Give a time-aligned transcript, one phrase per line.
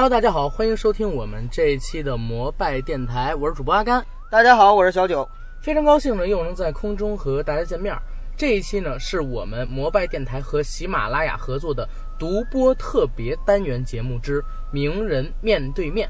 [0.00, 4.00] Hello，大家好，欢迎收听我们这一期的摩拜电台，我是主播阿甘。
[4.30, 5.28] 大家好，我是小九。
[5.60, 7.92] 非常高兴呢，又能在空中和大家见面。
[8.36, 11.84] 这一期呢，是我们摩拜电台和喜马拉雅合作的
[12.16, 14.40] 独播特别单元节目之
[14.70, 16.08] “名人面对面”。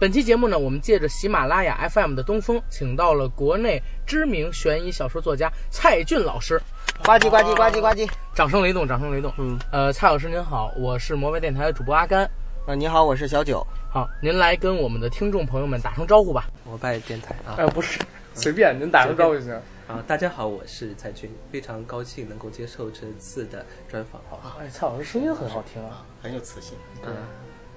[0.00, 6.58] 本期节目呢，我们借着喜马拉雅 FM 的东风，请到了国内知名悬疑小说作家蔡骏老师。
[7.04, 9.30] 呱唧呱唧呱唧呱唧，掌声雷动，掌声雷动。
[9.36, 12.26] 嗯，呃，蔡老师您好，我是摩拜电台的主播阿甘。
[12.64, 13.66] 呃，你好，我是小九。
[13.90, 16.48] 好，您来跟我们的听众朋友们打声招呼吧。
[16.64, 17.98] 摩拜电台啊呃，不是，
[18.34, 19.52] 随便您打声招呼就行。
[19.88, 20.00] 啊！
[20.06, 24.22] 大家好，我是蔡军，非常高兴能够接受这次的专访。
[24.30, 26.78] 好，哎，蔡老师声音很好听啊，很有磁性。
[27.04, 27.12] 嗯，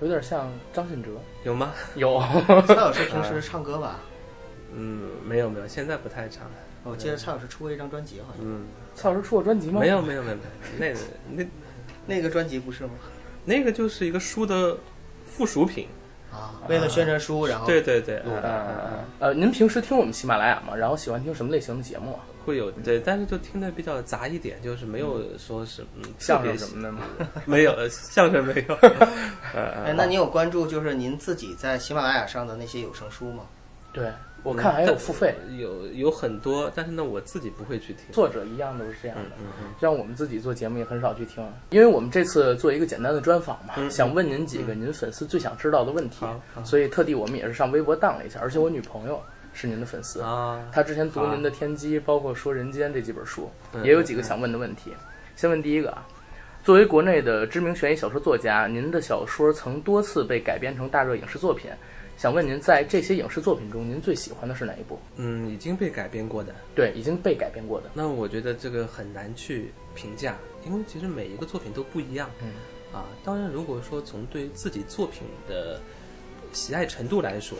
[0.01, 1.09] 有点像张信哲。
[1.43, 1.73] 有吗？
[1.95, 2.21] 有，
[2.67, 3.99] 蔡老师平时唱歌吧？
[4.71, 6.45] 嗯，没有没有，现在不太唱。
[6.83, 8.45] 我记得蔡老师出过一张专辑，好像。
[8.45, 9.79] 嗯，蔡老师出过专辑吗？
[9.81, 10.99] 没有没有没有没有，那个
[11.31, 11.47] 那
[12.05, 12.91] 那个专辑不是吗？
[13.45, 14.75] 那个就是一个书的
[15.25, 15.87] 附属品。
[16.31, 20.75] 啊，为了宣传书，然后对对对，嗯嗯嗯呃，您平时听我们喜马拉雅吗？
[20.75, 22.19] 然后喜欢听什么类型的节目啊？
[22.45, 27.03] 会有对，但是就听的比较杂一点，就是没有说是嗯相声什么的吗？
[27.45, 28.75] 没有呃相声没有。
[28.75, 28.89] 呃
[29.55, 33.45] 哎，呃，那你有关注就是您自己在喜马拉雅上的那些有声书吗？
[33.95, 34.11] 对，
[34.43, 38.05] 我看还有付费，有有很多，但是呢，我自己不会去听。
[38.11, 39.35] 作者一样都是这样嗯的。
[39.39, 39.67] 嗯嗯。
[39.81, 46.25] 像我们自己做节目也很少去听，因为我们这次做一个简单的专访嘛，嗯想问您几个您粉丝最想知道的问题
[46.63, 49.19] 所以特地我们也是上微博当了一下，而且我女朋友
[49.53, 54.93] 是您的粉丝，啊，她之前读您的《天机》，包括《说人间》这几本书，嗯也有几个想问的问题。
[55.35, 56.05] 先问第一个啊，
[56.63, 61.71] 作为国内的知名悬疑小说作家，您的小说曾多次被改编成大热影视作品，
[62.17, 64.97] 想问您在这些影视作品中，您最喜欢的是哪一部？
[65.17, 66.55] 嗯，已经被改编过的。
[66.73, 67.89] 对，已经被改编过的。
[67.93, 72.29] 那我觉得这个很难去评价，因为其实每一个作品都不一样。
[72.41, 72.51] 嗯，
[72.93, 75.79] 啊，当然，如果说从对自己作品的
[76.53, 77.57] 喜爱程度来说，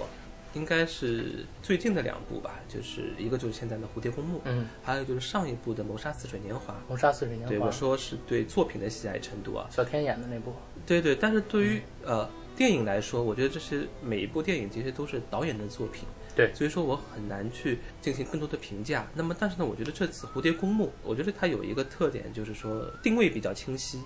[0.54, 6.74] 应该是最近的两部吧，就是一个就是现在的《蝴蝶公墓》，嗯，还有就是上一部的《谋杀似水年华》。
[6.90, 9.68] 谋杀似水年华对，华我，说是对作品的喜爱程度啊。
[9.70, 10.54] 小天演的那部。
[10.86, 16.06] 对对，但是对于呃电影来说，我觉得这是每一部电影其实都是导演的作品，
[16.36, 19.08] 对所以说我很难去进行更多的评价。
[19.14, 24.02] 那么，但是呢，我觉得这次《蝴蝶公墓》，我觉得它有一个特点，就是说定位比较清晰。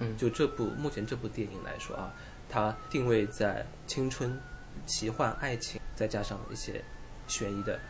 [0.00, 2.14] 嗯就这部目前这部电影来说啊，
[2.48, 4.38] 它定位在青春、
[4.86, 6.84] 奇幻、爱情，再加上一些
[7.26, 7.80] 悬疑的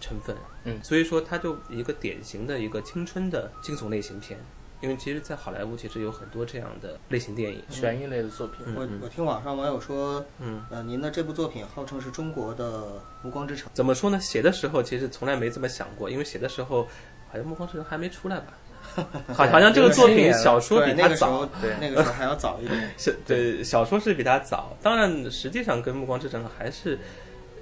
[0.00, 0.36] 成分。
[0.62, 4.38] 嗯所以说它就一个典型的一个青春的惊悚类型片。
[4.80, 7.62] 因为其实，在好莱坞其实有很多这样的类型电影。
[7.70, 8.64] 悬疑类的作品。
[8.66, 12.82] 嗯我我听网上网友说，嗯，呃，您的这部作品号称是中国的
[13.22, 13.68] 《暮光之城》。
[13.72, 14.20] 怎么说呢？
[14.20, 16.84] 写的时候其实从来没这么想过，因为写的时候
[17.28, 18.52] 好像《暮光之城》还没出来吧？
[19.34, 22.90] 好，好像这个作品小说比对，那它个时候早，，那个时候还要早一点。
[22.96, 24.76] 是对小说是比它早。
[24.80, 26.98] 当然，实际上跟《暮光之城》还是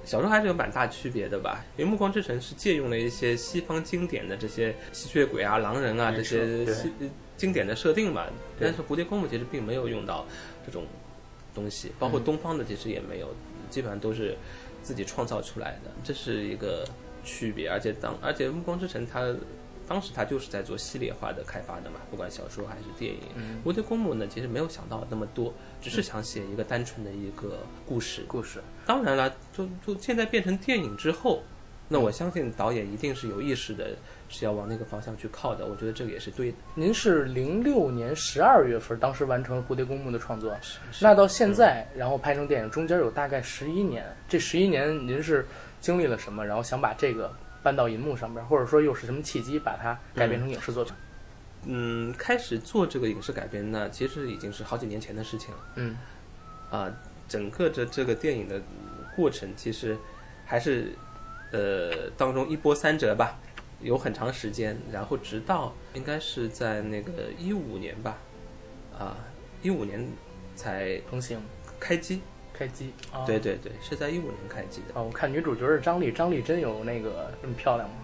[0.05, 1.65] 小说还是有蛮大区别的吧？
[1.77, 6.67] 因为《暮光之城》是借用了一些西方经典的这些吸血鬼啊、狼人啊这些
[7.37, 8.27] 经典的设定嘛，
[8.61, 10.27] 但是《蝴蝶公墓》其实并没有用到
[10.65, 10.85] 这种
[11.55, 13.35] 东西，包括东方的其实也没有，
[13.71, 14.37] 基本上都是
[14.83, 16.87] 自己创造出来的，这是一个
[17.25, 17.69] 区别。
[17.69, 19.35] 而且当而且《暮光之城》它
[19.87, 23.21] 当时它就是在做系列化的开发的嘛，不管小说还是电影。
[23.35, 28.25] 嗯，蝴蝶公墓呢，其实没有想到那么多，只是想写一个单纯的一个故事。
[28.29, 28.63] 故事。
[28.87, 31.43] 当然了，就就现在变成电影之后，
[31.89, 33.91] 那我相信导演一定是有意识的，
[34.29, 35.67] 是要往那个方向去靠的。
[35.67, 36.59] 我觉得这个也是对的。
[36.75, 40.57] 您是零六年十二月份当时完成了《蝴蝶公墓》的创作，
[41.01, 44.05] 那到现在，然后拍成电影，中间有大概十一年。
[44.29, 45.47] 这十一年您是
[45.81, 46.45] 经历了什么？
[46.45, 47.33] 然后想把这个
[47.63, 50.95] 搬到银幕上边，或者说又是什么契机把它改编成影视作品？
[51.67, 55.61] 嗯，开始做这个影视改编呢，其实已经是好几年前的事情了。
[55.77, 55.97] 嗯
[56.71, 56.93] 啊，
[57.29, 58.61] 整个这这个电影的
[59.17, 59.97] 过程其实
[60.45, 60.93] 还是
[61.53, 63.39] 呃当中一波三折吧，
[63.81, 68.19] 有很长时间，然后直到应该是在那个一五年吧，
[68.99, 69.17] 啊
[69.63, 70.07] 一五年
[70.55, 71.41] 才成型
[71.81, 72.21] 开机，
[72.53, 72.93] 开机。
[73.13, 75.01] 啊对对对，是在一五年开机的。
[75.01, 77.97] 哦，我看女主角是张丽，张丽真有那个这么漂亮吗？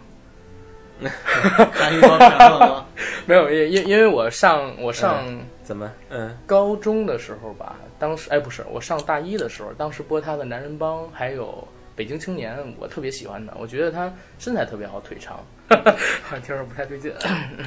[1.73, 2.87] 看预告片了吗？
[3.27, 5.25] 没有，因因因为我上我上
[5.71, 5.89] 怎么？
[6.09, 11.47] 嗯高中的时候吧，当时哎不是，我上大一的时候，当时播他的《男人帮》还有
[11.95, 15.39] 《北京青年》，我特别喜欢的，我觉得他身材特别好，腿长，
[16.43, 17.15] 听着不太对劲。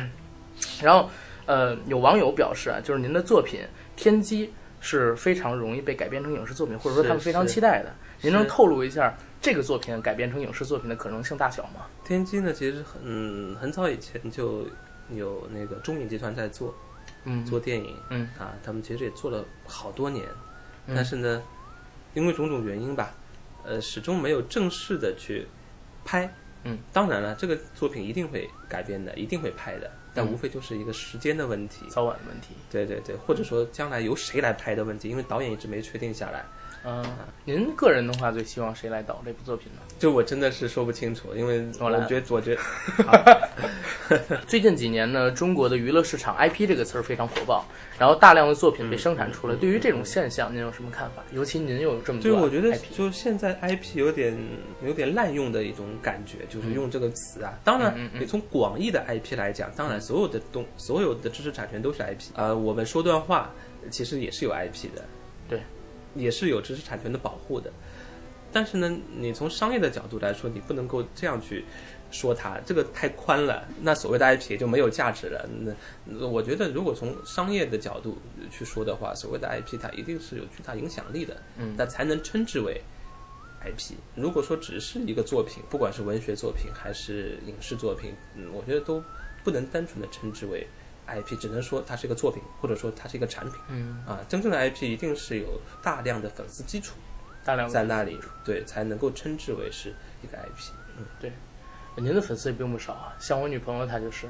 [0.83, 1.09] 然后
[1.45, 3.61] 呃，有网友表示啊，就是您的作品
[3.95, 4.47] 《天机》
[4.81, 7.93] 是非常容易被改编成影视作品，或者说他们非常期待的。
[8.19, 11.87] 您能透露一下这个作品改编成影视作品的可能性大小吗？
[12.03, 14.67] 天机呢，其实很嗯很早以前就
[15.09, 16.75] 有那个中影集团在做
[17.25, 20.25] 嗯，做电影，嗯啊，他们其实也做了好多年，
[20.87, 21.41] 嗯但是呢，
[22.13, 23.13] 因为种种原因吧，
[23.63, 25.47] 呃，始终没有正式的去
[26.03, 26.33] 拍。
[26.65, 31.85] 嗯，当然了，这个作品一定会改编的，一定会拍的，但嗯无非就是一个时间的问题。
[31.89, 32.55] 早晚的问题。
[32.71, 36.45] 对对对，或者说将来由谁来拍的问题，因为导演一直没确定下来。
[36.85, 37.03] 嗯，
[37.45, 39.79] 您个人的话，最希望谁来导这部作品呢？
[39.97, 42.57] 就我真的是说不清楚，因为我来觉得，我觉
[44.09, 47.63] 得，最近几年呢，中国的娱乐市场 IP 这个词儿非常火爆，
[47.97, 49.55] 然后大量的作品被生产出来。
[49.55, 51.23] 对于这种现象，您有什么看法？
[51.31, 54.37] 尤其您又有这么多对，我觉得就现在 IP 有点
[54.85, 57.57] 有点滥用的一种感觉，就是用这个词啊。
[57.63, 63.49] 当然嗯嗯，嗯你从广义的 IP 来讲，当然所有的东所有的知识产权都是 IP 啊、我们说段话
[63.89, 65.01] 其实也是有 IP 的，
[65.47, 65.61] 对，
[66.15, 67.71] 也是有知识产权的保护的。
[68.51, 71.65] 但是呢，你从商业的角度来说，你不能够这样去
[72.11, 73.67] 说它，这个太宽了。
[73.81, 75.49] 那所谓的 IP 也就没有价值了。
[75.61, 75.73] 那
[76.05, 78.15] 那我觉得，如果从商业的角度
[78.51, 82.79] 去说的话，所谓的 IP 它一定是有巨大影响力的，嗯那才能称之为
[83.65, 83.95] IP。
[84.15, 89.03] 如果说只是一个作品，不管是文学作品还是影视作品，嗯，我觉得都
[89.43, 90.67] 不能单纯的称之为
[91.07, 93.59] IP，只能说它是一个作品，或者说它是一个产品。
[93.69, 96.95] 嗯，啊，真正的 IP 一定是有大量的粉丝基础
[97.43, 100.71] 大量在那里，对，才能够称之为是一个 IP。
[101.95, 104.27] 您的粉丝也并不少啊，像我女朋友她就是，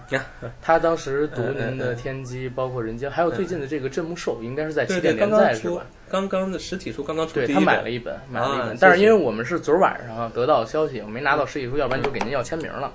[0.62, 12.92] 她当时读您的《天机》，包括《人间》，还有最近的这个《镇墓兽》，应该是在起点连载是吧？，刚刚的实体书刚刚出对他第一本，买了一本，买了一本，啊但是因为我们是昨儿晚上得到的消息，我没拿到实体书，要不然就给您要签名了。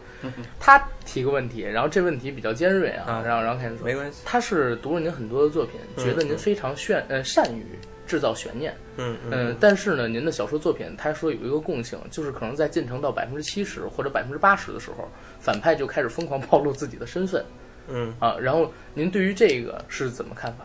[0.60, 4.22] 他提个问题，然后这问题比较尖锐啊啊，然后然后开始说，没关系。
[4.24, 7.64] 他是读了您很多的作品，嗯觉得您非常炫呃善于
[8.08, 15.06] 制造悬念，嗯嗯，但是呢，您的小说作品他说有一个共性，就是可能在进程到百分之七十或者百分之八十的时候，
[15.38, 17.44] 反派就开始疯狂暴露自己的身份
[17.88, 18.36] 嗯，啊。
[18.38, 20.64] 然后您对于这个是怎么看法？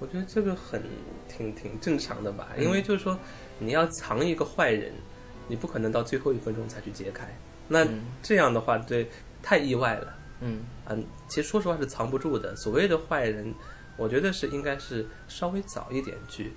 [0.00, 0.82] 我觉得这个很
[1.28, 3.18] 挺挺正常的吧，嗯因为就是说
[3.58, 4.92] 你要藏一个坏人，
[5.46, 7.26] 你不可能到最后一分钟才去揭开，
[7.68, 9.08] 那嗯这样的话，对，
[9.42, 10.14] 太意外了。
[10.40, 12.56] 嗯嗯，其实说实话是藏不住的。
[12.56, 13.54] 所谓的坏人，
[13.98, 16.54] 我觉得是应该是稍微早一点去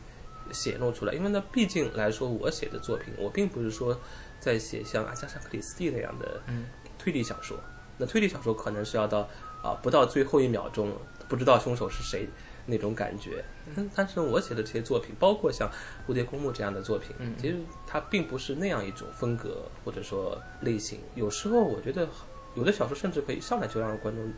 [0.51, 3.97] 显露出来，因为呢，毕竟来说，我写的作品，我并不是说
[4.39, 6.65] 在写像阿加莎·克里斯蒂那样的嗯
[6.97, 7.57] 推理小说。
[7.97, 9.29] 那推理小说可能是要到
[9.61, 10.91] 啊不到最后一秒钟
[11.29, 12.27] 不知道凶手是谁
[12.65, 13.45] 那种感觉。
[13.75, 15.69] 嗯，但是我写的这些作品，包括像
[16.09, 20.99] 《蝴蝶公墓》这样的作品，嗯其实它并不是那样一种风格或者说类型。
[21.13, 22.07] 有时候我觉得
[22.55, 24.33] 有的小说甚至可以上来就让观众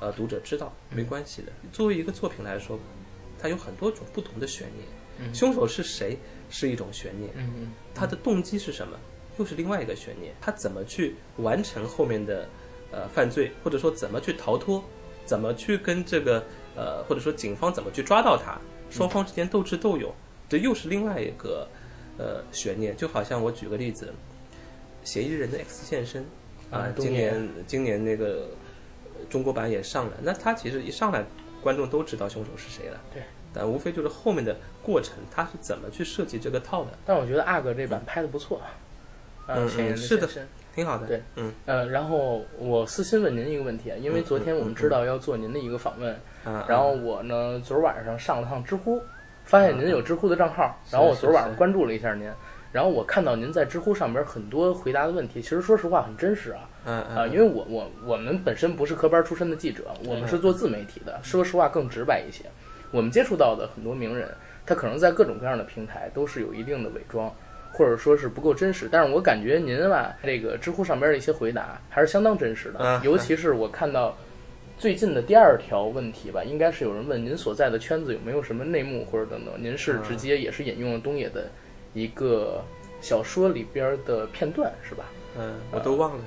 [0.00, 1.50] 呃读者知道，没关系的。
[1.72, 2.78] 作为一个作品来说，
[3.38, 4.86] 它有很多种不同的悬念。
[5.18, 5.34] 嗯。
[5.34, 6.16] 凶手是谁
[6.50, 7.30] 是一种悬念，
[7.94, 8.98] 他的动机是什么
[9.38, 10.34] 又是另外一个悬念。
[10.40, 12.48] 他怎么去完成后面的
[12.90, 14.82] 呃犯罪，或者说怎么去逃脱，
[15.24, 16.44] 怎么去跟这个
[16.74, 18.58] 呃或者说警方怎么去抓到他，
[18.90, 20.12] 双方之间斗智斗勇，
[20.48, 21.68] 这又是另外一个
[22.16, 22.96] 呃悬念。
[22.96, 24.12] 就好像我举个例子，
[25.04, 26.22] 嫌疑人的 X 现身
[26.70, 28.48] 啊、嗯今年今年那个
[29.14, 31.24] 呃中国版也上了，那他其实一上来
[31.62, 33.22] 观众都知道凶手是谁了，对。
[33.58, 38.60] 但无非就是后面的过程，他是怎么去设计这个套的，但我觉得阿哥这版拍的不错，
[39.48, 40.28] 啊，嗯是的
[40.74, 41.08] 挺好的。
[41.08, 49.02] 对，嗯呃，然后我私信问您一个问题啊，因为嗯昨天我们嗯知道要做您的一个访问，啊，然后我呢昨儿晚上上了趟知乎，
[49.44, 52.30] 发现您有知乎的账号，是然后我昨儿晚上关注了一下您，
[52.70, 62.44] 然后我看到您在知乎上边很多回答的问题，其实说实话很真实啊，嗯啊，因为我我我们本身不是科班出身的记者，我们是做自媒体的，说实话更直白一些。
[62.90, 64.28] 我们接触到的很多名人，
[64.64, 67.32] 他可能在各种各样的平台都是有一定的伪装，
[67.72, 68.88] 或者说是不够真实。
[68.90, 74.16] 但是我感觉您吧，这个知乎上边的一些回答还是相当真实的，嗯尤其是我看到
[74.78, 81.50] 最近的第二条问题吧，应该是有人问您所在的圈子有没有什么内幕或者等等，您是直接也是引用了东野的
[81.94, 82.62] 一个
[83.00, 85.04] 小说里边的片段，是吧？
[85.38, 86.24] 嗯，我都忘了。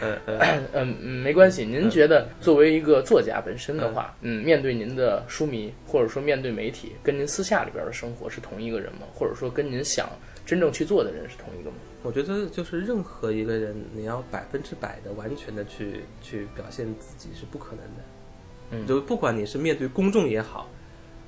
[0.00, 1.64] 嗯 嗯嗯，嗯没关系。
[1.64, 9.06] 您觉得作为一个作家本身的话，嗯，面对您的书迷，或者说面对媒体，跟您私下里边的生活是同一个人吗？
[9.14, 10.08] 或者说跟您想
[10.46, 11.76] 真正去做的人是同一个吗？
[12.02, 18.02] 我觉得就是任何一个人，你要百分之百的完全的去去表现自己是不可能的。
[18.70, 20.68] 嗯就不管你是面对公众也好，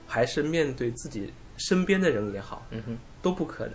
[0.07, 3.75] 还是面对自己身边的人也好，嗯哼，都不可能。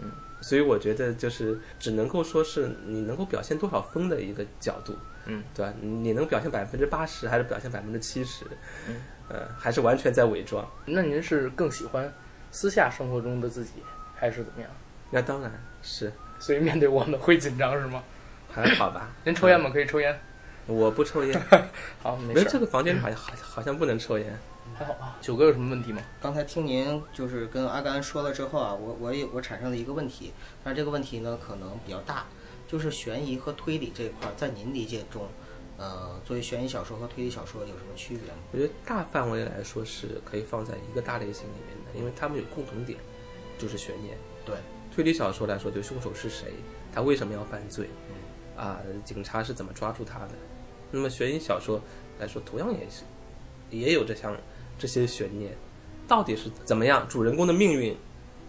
[0.00, 0.10] 嗯，
[0.44, 5.72] 所以我觉得就是只能够说是你能够表现多少分的一个角度，嗯，对吧？
[5.80, 8.44] 你能表现百分之八十，还是表现百分之七十？
[8.86, 8.96] 嗯，
[9.30, 10.62] 呃，还是完全在伪装？
[10.84, 12.12] 那您是更喜欢
[12.50, 13.70] 私下生活中的自己，
[14.14, 14.70] 还是怎么样？
[15.10, 15.50] 那当然
[15.82, 18.02] 是所以面对我们会紧张是吗？
[18.52, 19.10] 还好吧。
[19.24, 19.70] 您抽烟吗？
[19.72, 20.14] 可以抽烟。
[20.66, 21.42] 我不抽烟，
[22.02, 22.50] 好，没没事儿。
[22.52, 24.38] 这个房间好像好好像不能抽烟。
[24.74, 25.16] 还好吧。
[25.20, 26.02] 九哥有什么问题吗？
[26.20, 32.26] 刚才听您就是跟阿甘说了之后啊，我我也我产生了一个问题，但是这个问题呢可能比较大，
[32.66, 35.26] 就是悬疑和推理这一块儿，在您理解中，
[35.76, 38.38] 呃，作为悬疑小说和推理小说有什么区别吗？
[38.52, 42.98] 我觉得大范围来说是可以放在一个大类型里面的，因为他们有共同点，
[43.58, 44.16] 就是悬念。
[44.44, 44.56] 对，
[44.94, 46.52] 推理小说来说，就凶手是谁，
[46.92, 47.88] 他为什么要犯罪，
[48.56, 50.30] 啊，警察是怎么抓住他的。
[50.90, 51.80] 那么悬疑小说
[52.18, 53.02] 来说，同样也是
[53.70, 54.36] 也有这项
[54.78, 55.56] 这些悬念，
[56.06, 57.96] 到底是怎么样，主人公的命运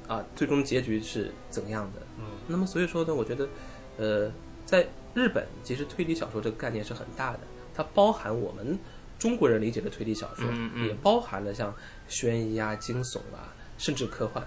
[0.08, 2.02] 啊，最终结局是怎样的？
[2.20, 3.48] 嗯，那么所以说呢，我觉得，
[3.98, 4.32] 呃，
[4.66, 7.40] 在日本，其实推理小说这个概念是很大的，
[7.74, 8.78] 它包含我们
[9.18, 11.74] 中国人理解的推理小说，嗯嗯也包含了像
[12.08, 14.46] 悬疑啊、惊悚啊，甚至科幻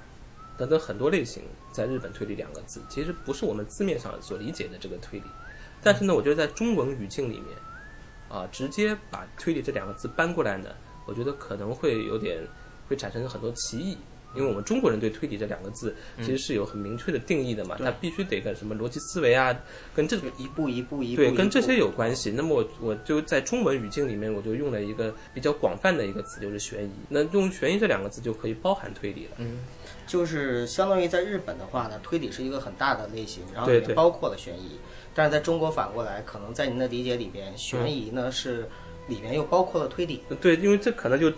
[0.57, 1.43] 等等很多类型。
[1.73, 5.27] 在日本，推理两个字其实不是我们字面上所理解的这个推理，
[5.83, 7.57] 但是呢，我觉得在中文语境里面，
[8.29, 10.69] 啊，直接把推理这两个字搬过来呢，
[11.09, 12.39] 我觉得可能会有点
[12.89, 13.99] 会产生很多歧义。
[14.35, 19.59] 因为我们中国人对推理这两个字其实是有很明确的定义的嘛，对它必须得跟什么逻辑思维啊，
[19.95, 22.31] 跟这就一步一步一步对，跟这些有关系。
[22.31, 26.91] 那么我我就在中文语境里面，我就用了一个比较广泛的一个词，就是悬疑。
[27.09, 29.31] 那用悬疑这两个字就可以包含推理了。
[29.39, 29.61] 嗯，
[30.07, 34.79] 就是相当于在日本的话呢，推理是一个很大的类型，然后也包括了悬疑。
[35.15, 38.69] 但是在中国反过来，可能在您的理解里边，悬疑呢是
[39.09, 40.23] 里面又包括了推理。
[40.41, 41.33] 对，因为这可能就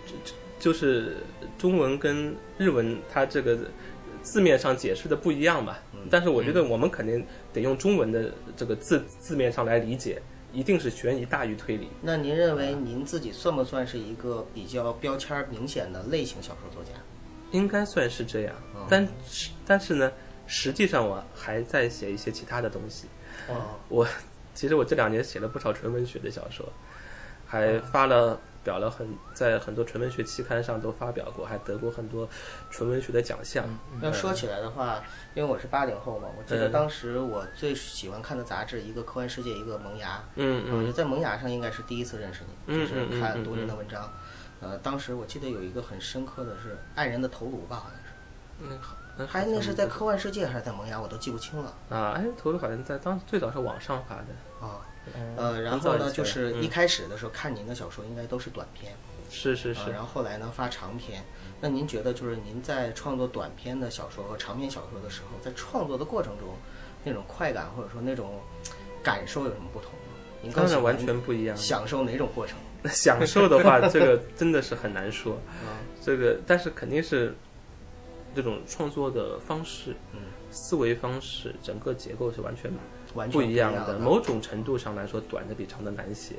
[0.58, 1.16] 就是
[1.56, 3.58] 中文跟日文它这个
[4.22, 5.82] 字面上解释的不一样吧。
[6.10, 10.20] 但是我觉得我们肯定得用中文的这个字字面上来理解，
[10.52, 11.88] 一定是悬疑大于推理。
[12.00, 16.92] 那您认为您自己算不算是一个比较标签儿明显的类型小说作家？
[17.52, 20.10] 应该算是这样，嗯但是但是呢，
[20.46, 23.08] 实际上我还在写一些其他的东西。
[23.48, 24.06] 哦，我
[24.54, 26.64] 其实我这两年写了不少纯文学的小说，
[27.50, 32.28] 还发了表了很在很多纯文学期刊上都发表过，还得过很多
[32.70, 33.64] 纯文学的奖项。
[34.00, 35.02] 要说起来的话，
[35.34, 40.22] 因为我是八零后嘛，我记得嗯当时我最喜欢看的杂志，一个科幻世界，一个萌芽。
[40.36, 44.08] 嗯嗯我觉得在萌芽上应该是第一次认识你，就是看读您嗯的文章。
[44.60, 48.10] 呃，当时我记得有一个很深刻的是《爱人的头颅》吧，好像是，
[48.60, 54.66] 嗯，好嗯还那是在科幻世界还是在萌芽，我都记不清了啊，哎，头颅好像在当最早是网上发的。
[54.66, 54.86] 啊。
[55.16, 58.92] 嗯呃，然后呢，就是嗯一开始的时候看您的小说应该都是短篇，
[59.30, 61.24] 是是是啊，然后后来呢发长篇。
[61.58, 66.48] 那您觉得就是您在创作短篇的小说和长篇小说的时候，在创作的过程中，
[67.02, 68.40] 那种快感或者说那种
[69.02, 70.14] 感受有什么不同吗？
[70.42, 71.56] 您当然完全不一样。
[71.56, 72.58] 享受哪种过程？
[72.92, 75.32] 享受的话， 这个真的是很难说。
[75.64, 77.34] 啊，这个，但是肯定是
[78.34, 80.20] 这种创作的方式、嗯，
[80.50, 82.70] 思维方式、整个结构是完全
[83.14, 83.98] 完全不一样样的。
[83.98, 86.34] 某种程度上来说，短的比长的难写，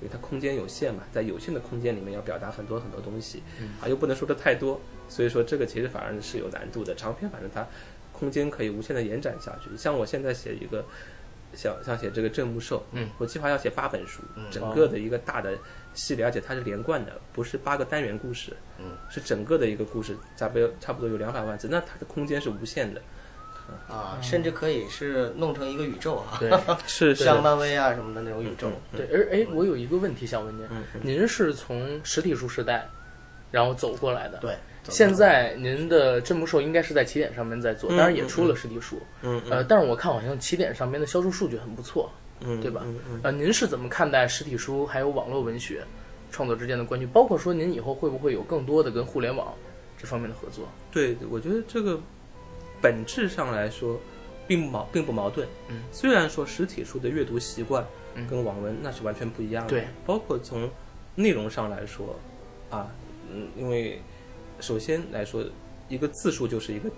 [0.00, 3.42] 因为它空间有限嘛，在有限的空间里面要表达很多很多东西，
[3.80, 6.94] 啊，又不能说的太多，所以说这个其实反而是有难度的。
[6.94, 7.66] 长篇反正它
[8.12, 9.70] 空间可以无限的延展下去。
[9.76, 10.84] 像我现在写一个，
[11.54, 14.44] 像像写这个郑木寿，嗯，我计划要写八本书，嗯。
[14.50, 15.56] 整个的一个大的
[15.94, 23.00] 系列，而且它是连贯的，不是八个单元故事，嗯，是整个的一个故事，差不多差不多有两百万字，那它的空间是无限的，
[23.88, 26.50] 啊，甚至可以是弄成一个宇宙啊，对
[26.86, 28.70] 是是，像漫威啊什么的那种宇宙。
[28.96, 30.66] 对，而哎，我有一个问题想问您，
[31.02, 32.88] 您是从实体书时代，
[33.50, 34.38] 然后走过来的。
[34.38, 34.56] 对，
[34.88, 42.10] 现在您的镇木兽应该是在起点上面在做，嗯当然也出了实体书，嗯嗯呃，但是我看好像起点上面的销售数据很不错，
[42.40, 43.20] 嗯，对吧嗯嗯。
[43.22, 45.82] 呃，您是怎么看待实体书还有网络文学
[46.30, 47.06] 创作之间的关系？
[47.06, 49.54] 包括说您以后会不会有更多的跟互联网
[49.96, 50.66] 这方面的合作？
[50.90, 52.00] 对，我觉得这个
[52.80, 54.00] 本质上来说，
[54.48, 55.46] 并不矛并不矛盾。
[55.68, 57.86] 嗯，虽然说实体书的阅读习惯
[58.16, 60.68] 嗯跟网文那是完全不一样的，对，包括从
[61.14, 62.18] 内容上来说，
[62.68, 62.90] 啊，
[63.32, 64.00] 嗯，因为
[64.62, 65.44] 首先来说，
[65.88, 66.88] 一个字数就是一个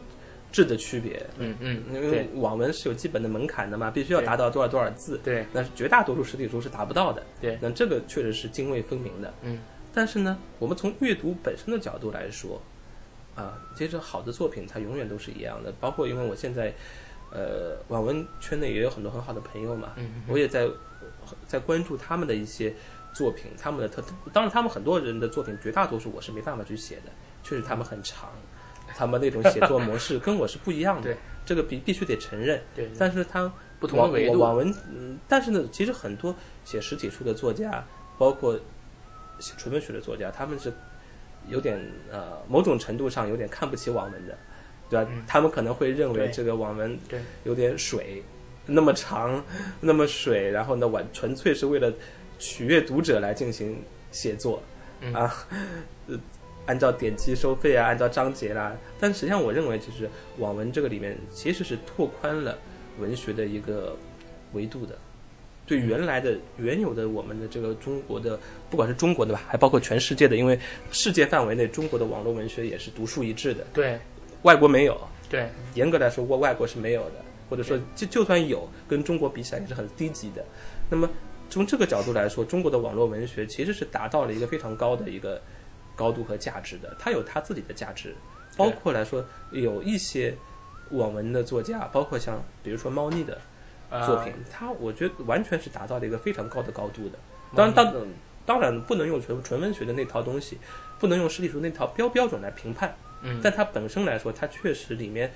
[0.53, 5.45] 质的区别，嗯嗯，因为网文是有基本的门槛的嘛，必须要达到多少多少字，对。
[5.53, 9.35] 那是绝大多数实体书是达不到的，对，那这个确实是泾渭分明的。
[9.43, 9.59] 嗯，
[9.93, 12.61] 但是呢，我们从阅读本身的角度来说，
[13.35, 15.73] 啊，其实好的作品它永远都是一样的。
[15.81, 16.73] 包括因为我现在，
[17.33, 20.69] 呃，网文圈内也有很多很好的朋友嘛，嗯我也在
[21.49, 22.73] 在关注他们的一些
[23.13, 27.11] 作品，他们的特，当然他们很多人的作品，绝大多数我是没办法去写的，
[27.45, 28.31] 确实他们很长，
[28.97, 31.15] 他们那种写作模式跟我是不一样的，
[31.47, 32.61] 这个必必须得承认。
[32.75, 36.35] 对，但是他不同的维度，网网文，嗯，但是呢，其实很多
[36.65, 37.85] 写实体书的作家，
[38.19, 38.59] 包括
[39.39, 40.73] 写纯文学的作家，他们是
[41.49, 41.79] 有点
[42.11, 44.37] 呃，某种程度上有点看不起网文的，
[44.89, 45.11] 对吧？
[45.13, 48.23] 嗯他们可能会认为这个网文对有点水，
[48.65, 49.45] 那么长，
[49.81, 51.93] 那么水，然后呢，完纯粹是为了
[52.39, 54.63] 取悦读者来进行写作。
[55.01, 55.35] 嗯啊，
[56.07, 56.19] 呃，
[56.67, 58.77] 按照点击收费啊，按照章节啦。
[58.99, 62.59] 但实际上，我认为就是网文这个里面其实是拓宽了
[62.99, 63.97] 文学的一个
[64.53, 64.97] 维度的。
[65.67, 70.59] 对原来的原有的我们的这个中国的，不管是中国的吧，还包括全世界的，因为
[70.91, 73.99] 世界范围内中国的网络文学也是独树一帜的，对
[74.43, 75.01] 外国没有。
[75.31, 77.13] 对，严格来说，外外国是没有的，
[77.49, 80.45] 或者说就就算有，跟中国比起来也是很低级的。
[80.91, 81.09] 那么
[81.49, 85.41] 从这个角度来说，中国的网络文学其实是达到了一个非常高的一个
[85.97, 88.15] 高度和价值的，它有它自己的价值，
[88.57, 90.37] 包括来说有一些
[90.91, 93.41] 网文的作家，包括像比如说猫腻的
[93.91, 97.19] 啊作品，它我觉得完全是达到了一个非常高的高度的。
[97.55, 97.95] 当然，当
[98.47, 100.59] 当然不能用纯纯文学的那套东西，
[100.99, 102.95] 不能用实体书那套标标准来评判。
[103.23, 105.33] 嗯，但它本身来说，它确实里面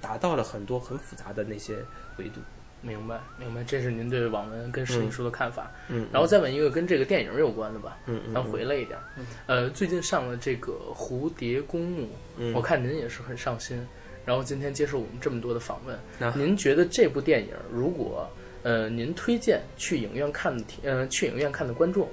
[0.00, 1.76] 达到了很多很复杂的那些
[2.16, 2.40] 维度。
[2.82, 5.70] 明白明白，这是您对网文跟摄影书的看法。
[5.88, 8.98] 嗯，然后再问一个跟这个电影有关的吧，嗯嗯，咱回来一点。
[9.46, 12.04] 呃，最近上了这个《蝴蝶公墓》，
[12.38, 12.54] 嗯。
[12.54, 13.86] 我看您也是很上心。
[14.24, 16.34] 然后今天接受我们这么多的访问，啊。
[16.36, 18.28] 您觉得这部电影如果
[18.62, 22.08] 呃您推荐去影院看的听呃去影院看的观众，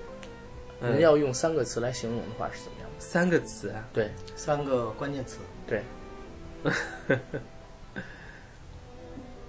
[0.81, 0.93] 嗯。
[0.93, 2.89] 您要用三个词来形容的话是怎么样？
[2.89, 2.95] 的？
[2.99, 4.09] 三个词啊，对。
[4.35, 5.83] 三个关键词，对，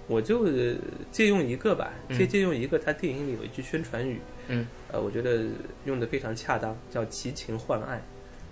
[0.09, 0.75] 我就呃
[1.11, 2.17] 借用一个吧，嗯。
[2.17, 5.45] 借借用一个，他电影里有一句宣传语，嗯，呃，我觉得
[5.85, 8.01] 用的非常恰当，叫“奇情换爱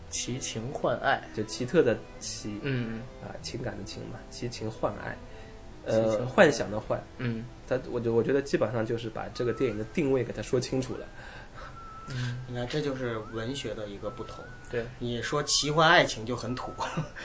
[0.10, 5.18] 奇情换爱，”，就奇特的奇嗯啊，情感的情嘛，奇情换爱，
[5.84, 7.44] 呃，幻想的幻，嗯。
[7.68, 11.06] 他我就我觉得基本上就是把这个电影的定位给他说清楚了。
[12.10, 14.44] 嗯，你看这就是文学的一个不同。
[14.70, 14.86] 对。
[15.00, 16.72] 你说奇幻爱情就很土，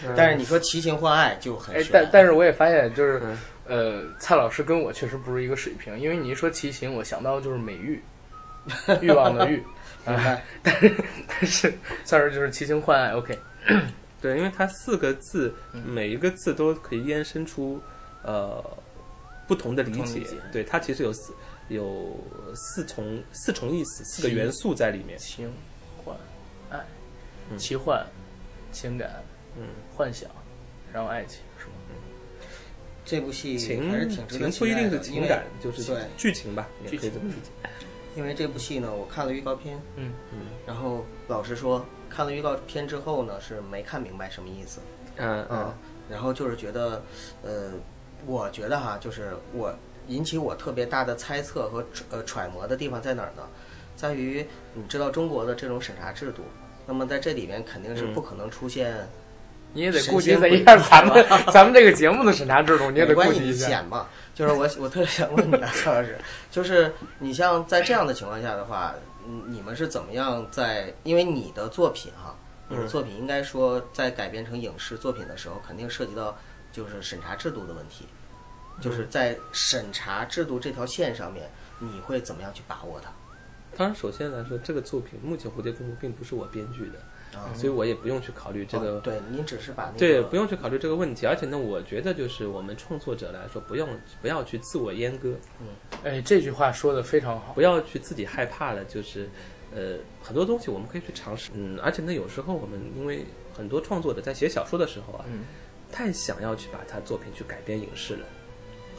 [0.05, 8.03] 嗯 但是你说奇情幻爱就很哎，但但是我也发现，就是、嗯呃，蔡老师跟我确实不是一个水平，因为你一说奇情，我想到的就是美玉，
[9.01, 9.62] 欲望的欲，
[10.07, 10.45] 明白？
[10.62, 10.95] 但是
[11.29, 11.73] 但是
[12.05, 13.38] 蔡老师就是奇情幻爱，OK，
[14.21, 17.81] 对，因为它四个字，嗯每一个字都可以延伸出
[18.23, 18.62] 呃
[19.47, 20.37] 不同的理解理解。
[20.53, 21.33] 对，它其实有四
[21.73, 22.17] 有
[22.55, 25.19] 四重四重意思，四个元素在里面。
[25.19, 25.53] 情
[26.05, 26.17] 幻
[26.71, 26.85] 爱，
[27.51, 28.07] 嗯奇幻
[28.71, 29.23] 情感
[29.57, 30.31] 嗯，幻想，
[30.93, 31.73] 然后爱情是吗？
[33.05, 37.51] 这部戏情还是挺值得情不一定是情感，就是对剧情吧，也可以这么理解。
[38.15, 44.81] 因为这部戏呢，我看了预告片，嗯嗯然后老实说，看了预告片之后呢，是没看明白什么意思。
[45.17, 45.75] 嗯嗯嗯，
[46.11, 47.03] 然后就是觉得，
[47.43, 47.73] 呃，
[48.25, 49.75] 我觉得哈，就是我
[50.09, 53.43] 引起我特别大的猜测和揣呃揣摩的地方在哪儿呢？
[53.97, 56.43] 在于你知道中国的这种审查制度，
[56.87, 59.09] 那么在这里面肯定是嗯不可能出现
[59.75, 63.69] 你也得顾及一下咱们 咱们这个节目的审查制度，你也得顾及一下。
[63.69, 64.09] 显嘛。
[64.35, 66.19] 就是我我特别想问你啊，曹老师，
[66.51, 68.95] 就是你像在这样的情况下的话，
[69.27, 70.93] 嗯你们是怎么样在？
[71.05, 72.35] 因为你的作品哈，
[72.69, 76.37] 你的嗯作品应该说在改编成影视作品的时候，肯定涉及到
[76.73, 78.07] 就是审查制度的问题，
[78.81, 83.13] 就是在审查制度这条线上面，你会怎么样去把握它？
[83.75, 91.25] 当然，首先来说，这个作品目前《蝴蝶公主》并不是我编剧的，啊，所以我也不用去考虑这个哦对，您只是把那个对，不用去考虑这个问题。
[91.25, 93.89] 而且呢，我觉得就是我们创作者来说，不用
[94.21, 95.69] 不要去自我阉割，嗯
[96.05, 97.55] 哎，这句话说的非常好。
[97.55, 99.27] 不要去自己害怕了，就是
[99.75, 101.51] 呃很多东西我们可以去尝试。
[101.55, 103.25] 嗯，而且呢，有时候我们因为
[103.57, 105.45] 很多创作者在写小说的时候啊，嗯
[105.91, 108.27] 太想要去把他作品去改编影视了。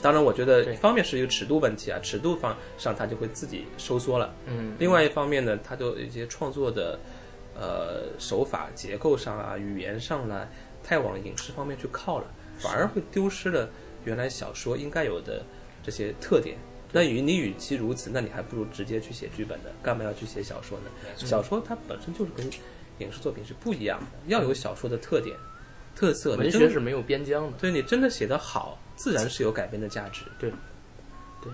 [0.04, 4.36] 当然，我觉得一方面是一个尺度问题啊，尺度方上它就会自己收缩了。
[4.46, 7.00] 嗯，另外一方面呢，它就一些创作的
[7.56, 10.46] 呃手法、结构上啊、语言上呢，
[10.84, 12.26] 太往影视方面去靠了，
[12.60, 13.70] 反而会丢失了
[14.04, 15.42] 原来小说应该有的
[15.82, 16.58] 这些特点。
[16.92, 20.86] 那与你与其如此，那你还不如直接去写剧本呢，干嘛要去写小说呢？
[21.16, 22.46] 小说它本身就是跟
[23.00, 25.36] 影视作品是不一样的，要有小说的特点、
[25.96, 26.36] 特色。
[26.36, 27.58] 文学是没有边疆的。
[27.58, 30.24] 对你真的写得好，自然是有改变的价值。
[30.40, 30.50] 对，
[31.42, 31.52] 对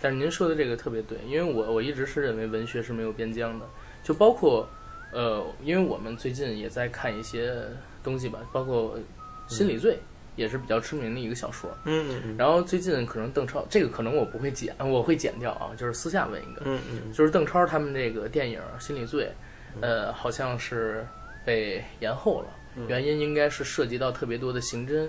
[0.00, 3.66] 但是您说的这个特别对，因为我我一直是认为文学是没有边疆的，
[4.04, 4.68] 就包括
[5.12, 7.54] 呃，因为我们最近也在看一些
[8.04, 8.96] 东西吧，包括
[9.52, 9.94] 《心理罪》
[10.36, 11.70] 也是比较知名的一个小说。
[11.84, 19.32] 嗯嗯嗯然后最近可能邓超这个可能我不会剪，我会剪掉啊，就是私下问一个，嗯嗯就是邓超他们这个电影《心理罪》，
[19.80, 21.04] 呃，好像是
[21.44, 22.48] 被延后了，
[22.86, 25.08] 原因应该是涉及到特别多的刑侦。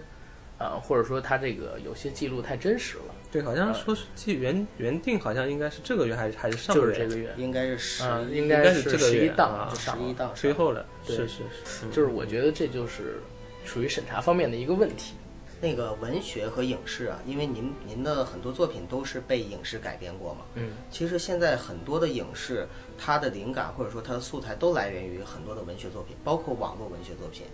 [0.60, 13.22] 啊，或者说他这个有些记录太真实了，对，好像说是记原原定好像应该是这个月还是还是上个月，就是这个月，应该是十应该该是这个月十一档十一档推后了，对是是是，嗯就是我觉得这就是
[13.64, 15.16] 属于审查方面的一个问题。
[15.62, 20.46] 那个文学和影视啊，因为您您的很多作品都是被影视改编过嘛。
[20.56, 22.66] 嗯，其实现在很多的影视，
[22.98, 27.46] 它的灵感或者说它的素材都来源于很多的文学作品，包括网络文学作品。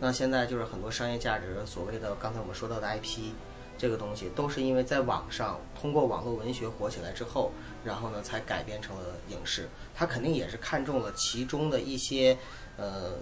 [0.00, 3.32] 那现在就是很多商业价值，所谓的刚才我们说到的 IP，
[3.76, 7.52] 这个东西都是因为在网上通过网络文学火起来之后，
[7.84, 9.68] 然后呢才改编成了影视。
[9.94, 12.36] 他肯定也是看中了其中的一些，
[12.78, 13.12] 呃，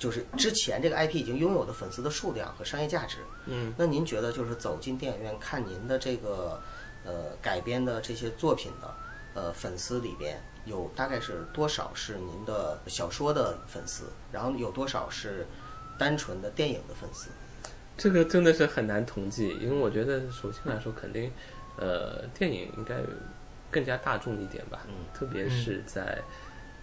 [0.00, 3.18] 就是之前这个 IP 已经拥有的粉丝的数量和商业价值。
[3.46, 6.60] 嗯，那您觉得就是走进电影院看您的这个
[7.04, 8.94] 呃改编的这些作品的
[9.34, 15.46] 呃粉丝里边，有大概是多少是您的小说的粉丝，然后有多少是
[16.00, 17.28] 单纯的电影的粉丝？
[17.98, 21.30] 这个真的是很难统计，因为我觉得首先来说，肯定，
[21.76, 22.96] 呃，电影应该
[23.70, 26.18] 更加大众一点吧，嗯特别是在，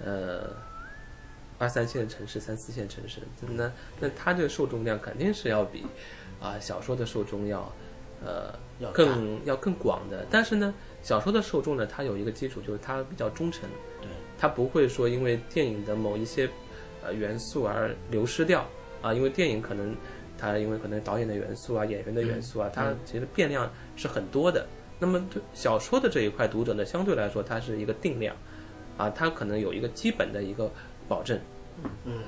[0.06, 0.56] 呃，
[1.58, 5.88] 二三线城市、三四线城市，那那它这个受众量肯定是要比
[6.40, 7.74] 啊、小说的受众要，
[8.24, 10.24] 呃，要更要更广的。
[10.30, 13.68] 但是呢，小说的受众呢，它有一个基础，就是它比较忠诚，
[14.00, 16.48] 对，它不会说因为电影的某一些
[17.04, 18.64] 呃元素而流失掉
[19.02, 19.96] 啊，因为电影可能
[20.38, 24.66] 它因为可能导演的元素啊、演员的元素啊，它其实变量是很多的。
[25.00, 28.36] 那么对小说的这一块读者呢，相对来说它是一个定量
[28.98, 30.72] 啊，它可能有一个基本的一个
[31.08, 31.40] 保证。
[32.04, 32.24] 嗯，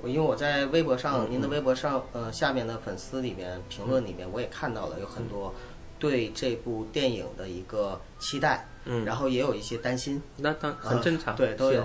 [0.00, 5.52] 我因为我在微博上，嗯您的微博上，呃，下面的粉丝里面评论里面，我也看到了有很多
[5.98, 11.84] 对这部电影的一个期待，嗯，然后也有一些担心，那当很正常，对都有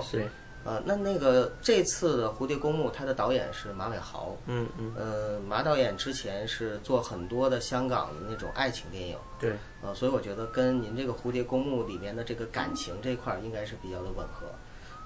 [0.65, 14.47] 呃，那那个这次的《蝴蝶公墓》，它的导演是马伟豪，嗯嗯，呃，马导演之前是做很多的香港的那种爱情电影，对，呃，所以我觉得跟您这个《蝴蝶公墓》里面的这个感情这块儿应该是比较的吻合。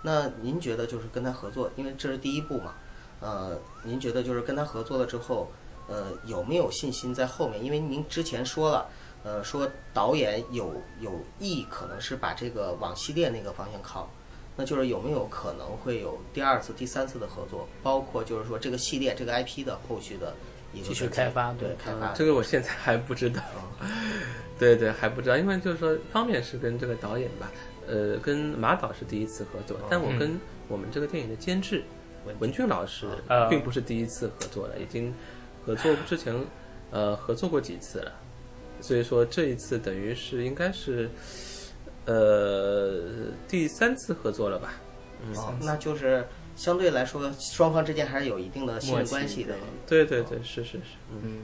[0.02, 2.76] 那您觉得就是跟他合作，因为这是第一部嘛，
[3.20, 5.52] 呃，您觉得就是跟他合作了之后，
[5.90, 7.62] 呃，有没有信心在后面？
[7.62, 8.90] 因为您之前说了，
[9.26, 14.10] 呃，说导演有有意可能是把这个往系列那个方向靠，
[14.60, 17.66] 那就是有没有可能会有第二次、第三次的合作？
[17.82, 20.36] 包括就是说这个系列、这个 IP 的后续的
[20.74, 23.42] 一个继续开发对对开发这个我现在还不知道，
[24.60, 27.50] 对对还不知道，因为就是说，方面是跟这个导演吧，
[27.88, 31.82] 呃，跟马导是第一次合作，但我跟我们这个电影的监制
[32.40, 35.14] 文俊老师啊并不是第一次合作了，已经
[35.66, 36.36] 合作之前
[36.92, 38.12] 呃合作过几次了，
[38.82, 41.10] 所以说这一次等于是应该是
[42.10, 44.74] 呃第三次合作了吧？
[45.36, 49.54] 哦，那就是相对来说，双方之间还是有一定的信任关系的。
[49.86, 50.80] 对对对，是是是，
[51.12, 51.20] 嗯。
[51.24, 51.42] 嗯，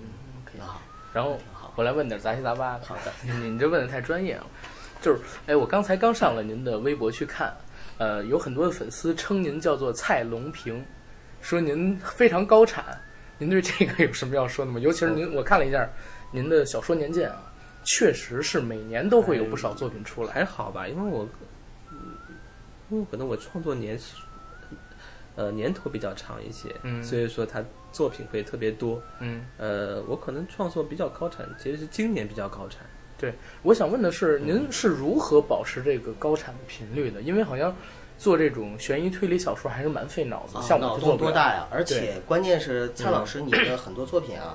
[0.58, 0.82] 那好，
[1.14, 1.38] 然后
[1.76, 2.86] 我来问点杂七杂八的。
[2.86, 4.48] 好的，你 你这问的太专业了。
[5.02, 7.56] 就是，哎，我刚才刚上了您的微博去看，
[8.00, 10.84] 呃，有很多的粉丝称您叫做蔡龙平，
[11.42, 12.84] 说您非常高产。
[13.38, 14.80] 您对这个有什么要说的吗？
[14.80, 15.88] 尤其是您，我看了一下
[16.32, 17.54] 您的小说年鉴啊，
[17.86, 20.34] 确实是每年都会有不少作品出来。
[20.34, 21.26] 还好吧，因为我，
[21.92, 21.98] 嗯
[22.90, 23.98] 因为可能我创作年，
[25.36, 29.02] 呃年头比较长一些，嗯所以说他作品会特别多。
[29.20, 32.82] 嗯，呃，我可能创作比较高产，其实是今年比较高产。
[33.18, 37.22] 对我想问的是，您是如何保持这个高产的频率的？
[37.22, 37.74] 因为好像
[38.18, 41.12] 做这种悬疑推理小说还是蛮费脑子，啊像我不了。
[41.12, 41.66] 洞多大呀！
[41.72, 44.54] 而且关键是蔡老师，你的很多作品啊，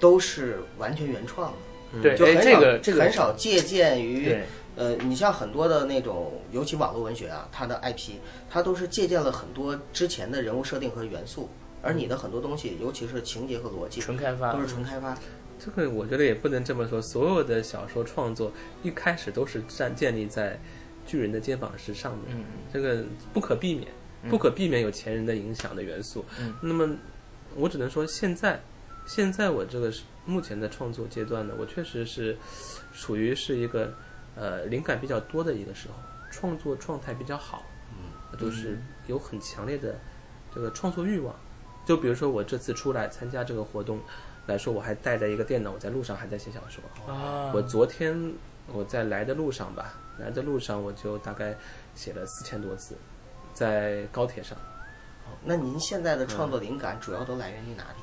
[0.00, 1.69] 都是完全原创的，嗯
[2.02, 4.36] 对，哎，就很少这个这个很少借鉴于，
[4.76, 8.12] 呃，你像很多的那种，尤其网络文学啊，它的 IP，
[8.48, 11.48] 它都是借鉴了很多之前的人物设定和元素，
[11.82, 15.16] 而你的很多东西，尤其是情节和逻辑，纯开发都是纯开发。
[15.58, 18.50] 这个我觉得也不能这么说，所有的小说创作
[18.82, 20.58] 一开始都是站建立在
[21.06, 22.44] 巨人的肩膀之上的，嗯。
[22.72, 23.88] 这个不可避免，
[24.30, 26.24] 不可避免有前人的影响的元素。
[26.40, 26.54] 嗯。
[26.62, 26.88] 那么
[27.56, 28.58] 我只能说，现在
[29.06, 32.36] 现在我这个是目前的创作阶段呢，我确实是
[32.92, 33.92] 属于是一个
[34.36, 35.94] 呃灵感比较多的一个时候，
[36.30, 39.98] 创作状态比较好，嗯，就是有很强烈的
[40.54, 41.34] 这个创作欲望。
[41.84, 43.98] 就比如说我这次出来参加这个活动
[44.46, 47.12] 来说，我还带着一个电脑，我在路上还在写小说。
[47.12, 48.32] 啊，我昨天
[48.68, 51.56] 我在来的路上吧，来的路上我就大概
[51.96, 52.96] 写了四千多字，
[53.52, 54.56] 在高铁上。
[55.42, 58.02] 那您现在的创作灵感主要都来源于哪里？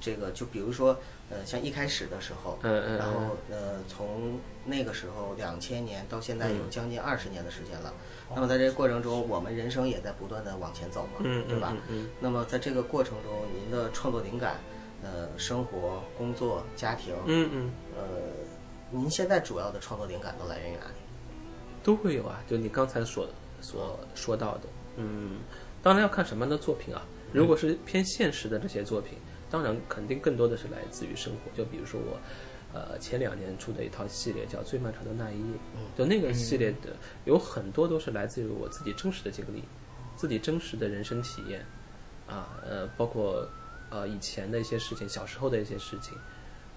[0.00, 0.96] 这个就比如说，
[1.30, 7.92] 呃，像一开始的时候，嗯嗯然后呃，从那个时候两千年到现在有将近二十年的时间了。
[8.34, 11.76] 那么在这个过程中，我们人生也在不断的往前走嘛，嗯，对吧？
[11.88, 14.56] 嗯那么在这个过程中，您的创作灵感，
[15.02, 18.02] 呃，生活、工作、家庭，嗯嗯，呃，
[18.90, 20.94] 您现在主要的创作灵感都来源于哪里？
[21.82, 22.42] 都会有啊。
[22.48, 23.28] 就你刚才所
[23.60, 24.62] 所说到的，
[24.96, 25.40] 嗯，
[25.82, 27.02] 当然要看什么样的作品啊。
[27.32, 29.18] 如果是偏现实的这些作品，
[29.52, 31.56] 当然肯定更多的是来自于生活。
[31.56, 32.18] 就比如说我，
[32.72, 35.56] 呃，前两年出的一套系列叫《最漫长的那一夜》，
[35.98, 39.62] 就那个系列的有很多都是来自于我自己真实的经历，
[40.16, 41.64] 自己真实的人生体验，
[42.26, 43.46] 啊，呃，包括
[43.90, 46.16] 呃以前的一些事情，小时候的一些事情，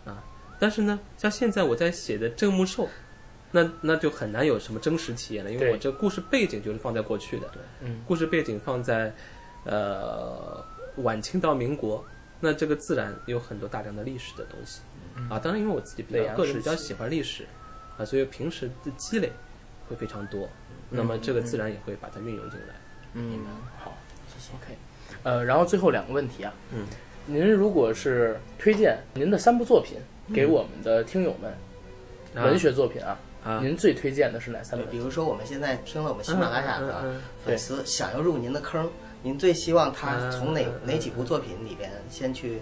[0.03, 0.21] 啊，
[0.59, 2.88] 但是呢，像现在我在写的郑木寿。
[3.51, 9.15] 那那就很难有什么真实体验了，因为我这故事背景就是放在过去的，嗯，故事背景放在
[9.63, 10.61] 呃
[10.97, 12.03] 晚清到民国，
[12.39, 14.82] 那这个自然有很多大量的历史的东西、
[15.30, 15.39] 啊。
[15.39, 17.45] 当然，因为我自己比较个人比较喜欢历史
[17.98, 19.32] 啊，所以平时的积累
[19.88, 20.50] 会非常多，
[20.89, 22.76] 那么这个自然也会把它运用进来。
[23.13, 23.39] 嗯，
[23.80, 24.54] 好，谢谢。
[24.54, 24.78] OK，
[25.24, 26.86] 呃，然后最后两个问题啊，嗯，
[27.26, 29.98] 您如果是推荐您的三部作品
[30.34, 31.52] 给我们的听友们，
[32.36, 34.91] 啊文学作品啊，啊，您最推荐的是哪三对，本？
[34.91, 38.89] 比如说我们现在听了我们喜马拉雅的粉丝想要入您的坑，
[39.25, 42.61] 您最希望他从哪哪几部作品里边先去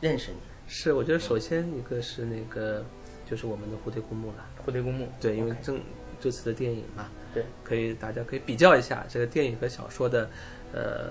[0.00, 0.36] 认识你？
[0.68, 2.84] 是，我觉得首先一个是那个
[3.28, 5.08] 就是我们的蝴蝶公墓了，蝴蝶公墓。
[5.20, 5.80] 对，因为正
[6.20, 10.30] 这次的电影嘛，对，可以大家可以比较一下这个电影和小说的，
[10.72, 11.10] 呃，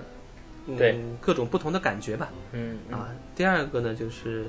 [0.66, 2.32] 嗯对各种不同的感觉吧。
[2.52, 4.46] 嗯嗯啊，第二个呢就是，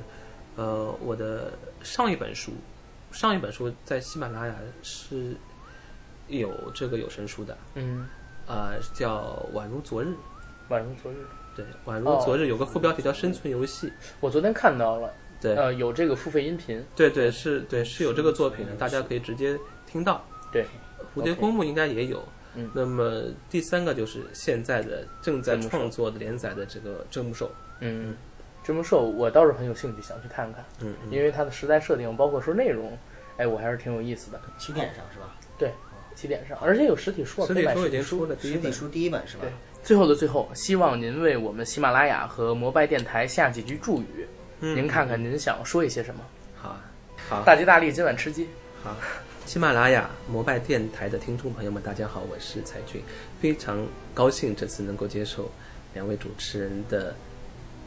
[0.55, 1.51] 呃，我的
[1.83, 2.53] 上一本书，
[3.11, 5.35] 上一本书在喜马拉雅是
[6.29, 8.07] 有这个有声书的，嗯，
[8.49, 10.07] 啊、叫《宛如昨日》。
[10.69, 11.15] 宛如昨日。
[11.55, 15.13] 对，《宛如昨日》有个副标题叫“生存游戏我昨天看到了，”。
[15.39, 16.83] 对，呃，有这个付费音频。
[16.95, 20.25] 对对是，对是有这个作品的，大家可以直接听到。
[20.51, 20.65] 对，
[21.15, 22.23] 蝴蝶公墓应该也有。
[22.55, 27.49] 嗯那么第三个就是现在的正在创作的连载的这个真木兽。
[27.79, 28.17] 嗯，
[28.63, 31.11] 真木兽我倒是很有兴趣想去看看，嗯嗯。
[31.11, 32.97] 因为它的时代设定，包括说内容，
[33.37, 34.41] 哎，我还是挺有意思的。
[34.57, 35.37] 起点上是吧？
[36.19, 38.61] 起点上，而且有实体书啊，实可以买体书已经书出了第一本。
[38.63, 39.51] 实体书第一本是吧对？
[39.83, 44.27] 最后的最后，希望您为我们喜马拉雅和摩拜电台下几句祝语。
[44.59, 46.21] 嗯您看看您想说一些什么？
[46.57, 46.77] 好，
[47.29, 48.47] 好，大吉大利，今晚吃鸡。
[48.83, 48.95] 好。
[49.45, 53.01] 喜马拉雅摩拜电台的听众朋友们，大家好，我是蔡俊，
[53.41, 55.49] 非常高兴这次能够接受
[55.95, 57.15] 两位主持人的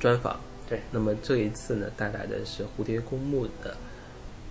[0.00, 0.40] 专访。
[0.68, 3.76] 对，那么这一次呢，带来的是《蝴蝶公墓》的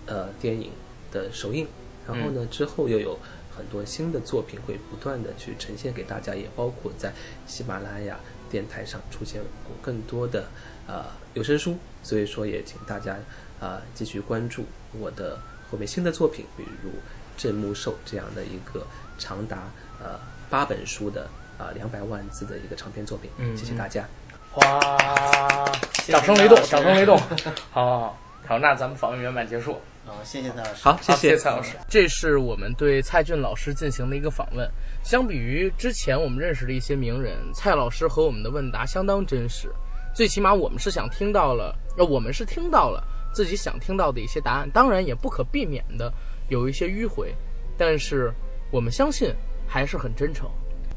[0.06, 0.70] 呃电影
[1.10, 1.66] 的首映，
[2.06, 3.18] 然后呢、之后又有
[3.56, 7.12] 很多新的作品会不断的去呈现给大家，也包括在
[7.46, 8.18] 喜马拉雅
[8.50, 10.46] 电台上出现过更多的
[10.86, 13.12] 呃有声书，所以说也请大家
[13.60, 14.64] 啊、呃继续关注
[14.98, 15.38] 我的
[15.70, 16.90] 后面新的作品，比如
[17.36, 18.86] 《镇木兽》这样的一个
[19.18, 19.58] 长达
[20.02, 20.18] 呃
[20.50, 23.30] 八本书的啊两百万字的一个长篇作品。
[23.38, 24.06] 嗯谢谢大家。
[24.54, 25.64] 哇，
[26.06, 27.16] 掌声雷动，掌声雷动。
[27.72, 29.80] 好好 好，好，那咱们访问圆满结束。
[30.06, 30.82] 啊，谢谢蔡老师。
[30.82, 31.76] 好，谢谢谢蔡老师。
[31.88, 34.68] 这是我们对蔡骏老师进行的一个访问。
[35.04, 39.70] 相比于之前我们认识的一些名人，蔡老师和我们的问答相当真实。
[40.14, 44.68] 最起码我们是想听到了，呃，我们是听到了自己想听到的一些答案。
[44.70, 46.12] 当然也不可避免的
[46.48, 47.34] 有一些迂回，
[47.78, 48.32] 但是
[48.70, 49.32] 我们相信
[49.66, 50.50] 还是很真诚。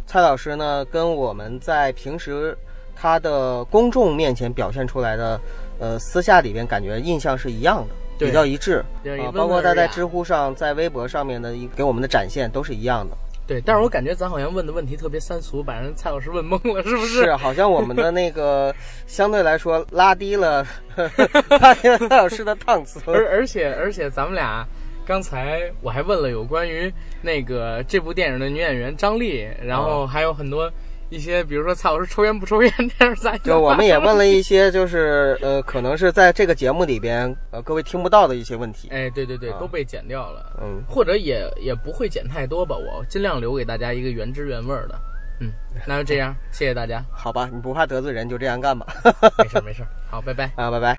[0.08, 2.58] 蔡老师呢，跟我们在平时
[2.96, 5.40] 他的公众面前表现出来的，
[5.80, 9.32] 呃，私下里边感觉印象是一样的，对比较一致对啊。
[9.34, 13.18] 包括他在知知乎上、在微博上面的一给我们的展现都是一样的。
[13.48, 18.74] 对，但是我感觉咱好像问的问题特别三俗，把人蔡老师问懵了，是不是，好像我们的那个
[19.06, 20.66] 相对来说拉低了
[21.62, 23.00] 拉低了蔡老师的档次。
[23.06, 24.66] 而而且而且咱们俩
[25.06, 30.72] 刚才我还问了有关于那个这部电影的女演员张丽，然后还有很多
[31.10, 38.90] 一些，比如说蔡老师抽烟不抽烟这样在就我们也问了 一些，就是呃，可能是在这个节目里边，呃，各位听不到的一些问题。
[38.92, 44.96] 哎，对对对，啊都被剪掉了，嗯，或者也也不会剪太多吧，我尽量留给大家一个原汁原味儿的。
[45.42, 45.52] 嗯，
[45.86, 48.86] 那就这样，谢谢大家，好吧，你不怕得罪人，就这样干吧。
[49.38, 50.46] 没事儿没事儿，好，拜拜。
[50.56, 50.94] 啊，拜拜。